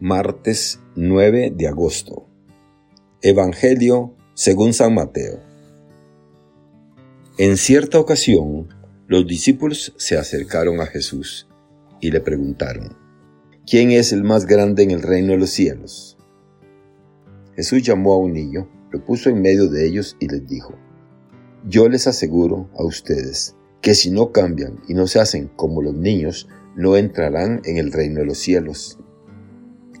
[0.00, 2.28] Martes 9 de agosto.
[3.20, 5.40] Evangelio según San Mateo.
[7.36, 8.68] En cierta ocasión,
[9.08, 11.48] los discípulos se acercaron a Jesús
[12.00, 12.96] y le preguntaron,
[13.66, 16.16] ¿quién es el más grande en el reino de los cielos?
[17.56, 20.78] Jesús llamó a un niño, lo puso en medio de ellos y les dijo,
[21.66, 25.94] Yo les aseguro a ustedes que si no cambian y no se hacen como los
[25.94, 28.96] niños, no entrarán en el reino de los cielos.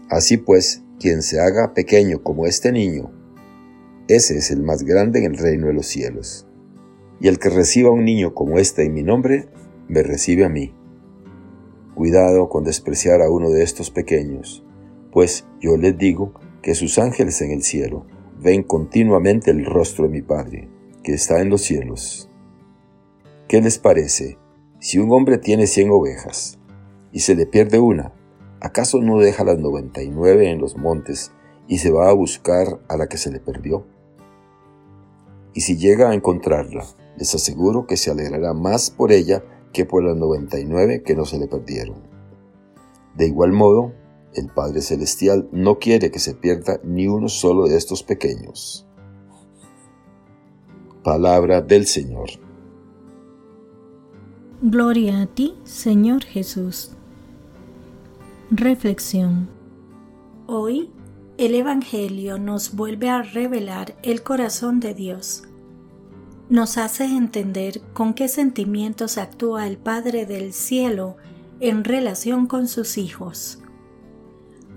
[0.08, 3.12] Así pues, quien se haga pequeño como este niño,
[4.08, 6.46] ese es el más grande en el reino de los cielos.
[7.20, 9.48] Y el que reciba a un niño como este en mi nombre,
[9.86, 10.74] me recibe a mí.
[11.94, 14.64] Cuidado con despreciar a uno de estos pequeños,
[15.12, 18.06] pues yo les digo que sus ángeles en el cielo
[18.40, 20.70] ven continuamente el rostro de mi Padre,
[21.02, 22.30] que está en los cielos.
[23.46, 24.38] ¿Qué les parece
[24.78, 26.58] si un hombre tiene cien ovejas
[27.12, 28.12] y se le pierde una?
[28.60, 31.32] ¿Acaso no deja las 99 en los montes
[31.68, 33.86] y se va a buscar a la que se le perdió?
[35.54, 36.84] Y si llega a encontrarla,
[37.16, 41.38] les aseguro que se alegrará más por ella que por las 99 que no se
[41.38, 42.02] le perdieron.
[43.14, 43.92] De igual modo,
[44.34, 48.86] el Padre Celestial no quiere que se pierda ni uno solo de estos pequeños.
[51.02, 52.28] Palabra del Señor.
[54.60, 56.97] Gloria a ti, Señor Jesús.
[58.50, 59.50] Reflexión.
[60.46, 60.90] Hoy
[61.36, 65.42] el Evangelio nos vuelve a revelar el corazón de Dios.
[66.48, 71.18] Nos hace entender con qué sentimientos actúa el Padre del Cielo
[71.60, 73.58] en relación con sus hijos.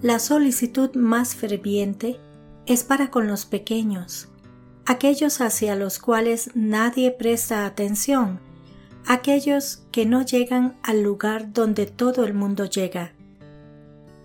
[0.02, 2.20] La solicitud más ferviente
[2.66, 4.28] es para con los pequeños,
[4.86, 8.42] aquellos hacia los cuales nadie presta atención,
[9.08, 13.14] aquellos que no llegan al lugar donde todo el mundo llega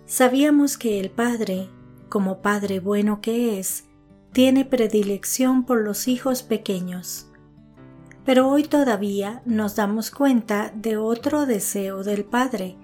[0.07, 1.67] Sabíamos que el Padre,
[2.07, 3.83] como Padre bueno que es,
[4.31, 7.27] tiene predilección por los hijos pequeños.
[8.23, 12.77] Pero hoy todavía nos damos cuenta de otro deseo del Padre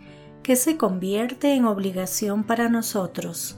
[0.44, 3.56] que se convierte en obligación para nosotros.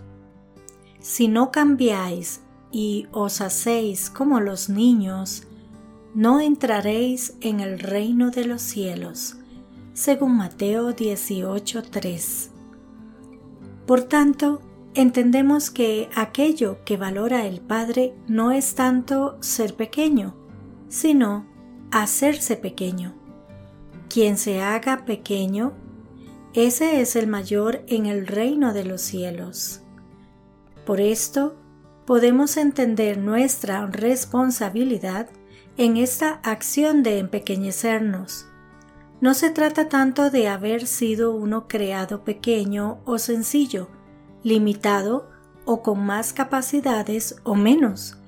[1.00, 2.42] Si no cambiáis
[2.72, 5.42] y os hacéis como los niños,
[6.14, 9.38] no entraréis en el reino de los cielos,
[9.94, 12.55] según Mateo 18:3.
[13.86, 14.62] Por tanto,
[14.96, 20.36] entendemos que aquello que valora el Padre no es tanto ser pequeño,
[20.90, 21.46] sino
[21.92, 23.14] hacerse pequeño.
[24.10, 25.74] Quien se haga pequeño,
[26.54, 29.82] ese es el mayor en el reino de los cielos.
[30.86, 31.56] Por esto,
[32.06, 35.28] podemos entender nuestra responsabilidad
[35.78, 38.48] en esta acción de empequeñecernos
[39.26, 43.90] no se trata tanto de haber sido uno creado pequeño o sencillo,
[44.44, 45.32] limitado
[45.66, 48.20] o con más capacidades o menos,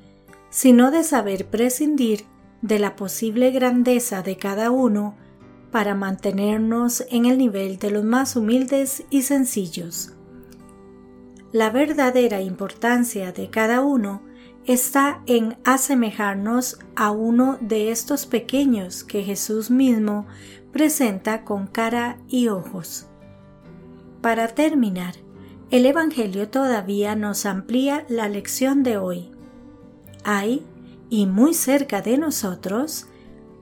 [0.50, 2.26] sino de saber prescindir
[2.64, 5.16] de la posible grandeza de cada uno
[5.72, 10.14] para mantenernos en el nivel de los más humildes y sencillos.
[11.52, 14.24] La verdadera importancia de cada uno
[14.68, 20.28] está en asemejarnos a uno de estos pequeños que Jesús mismo
[20.78, 23.08] presenta con cara y ojos.
[24.22, 25.16] Para terminar,
[25.72, 29.32] el Evangelio todavía nos amplía la lección de hoy.
[30.24, 30.64] Hay,
[31.10, 33.08] y muy cerca de nosotros,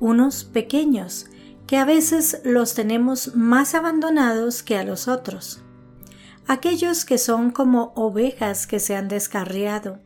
[0.01, 1.27] unos pequeños
[1.67, 5.61] que a veces los tenemos más abandonados que a los otros.
[6.47, 9.99] Aquellos que son como ovejas que se han descarriado.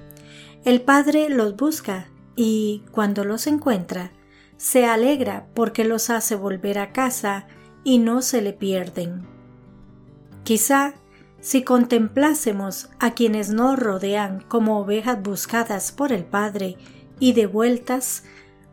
[0.63, 4.11] El Padre los busca y, cuando los encuentra,
[4.59, 7.47] se alegra porque los hace volver a casa
[7.85, 9.25] y no se le pierden.
[10.43, 10.93] Quizá
[11.39, 16.75] si contemplásemos a quienes nos rodean como ovejas buscadas por el Padre
[17.19, 18.25] y devueltas,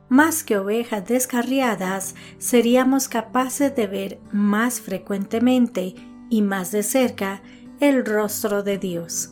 [0.08, 5.94] más que ovejas descarriadas, seríamos capaces de ver más frecuentemente
[6.28, 7.42] y más de cerca
[7.78, 9.31] el rostro de Dios.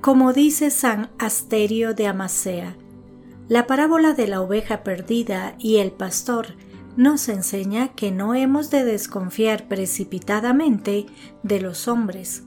[0.00, 2.76] Como dice San Asterio de Amasea,
[3.50, 6.54] la parábola de la oveja perdida y el pastor
[6.96, 11.06] nos enseña que no hemos de desconfiar precipitadamente
[11.42, 12.44] de los hombres,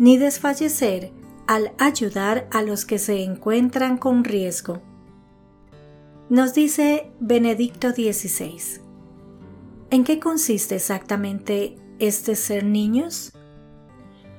[0.00, 1.12] ni desfallecer
[1.46, 4.82] al ayudar a los que se encuentran con riesgo.
[6.28, 8.80] Nos dice Benedicto XVI.
[9.90, 13.32] ¿En qué consiste exactamente este ser niños?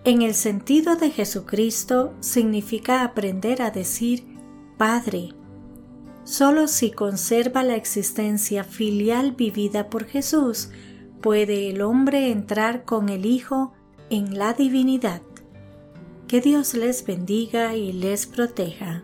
[0.04, 4.25] En el sentido de Jesucristo significa aprender a decir
[4.78, 5.36] Padre,
[6.23, 10.69] Solo si conserva la existencia filial vivida por Jesús,
[11.21, 13.73] puede el hombre entrar con el Hijo
[14.09, 15.21] en la divinidad.
[16.27, 19.03] Que Dios les bendiga y les proteja.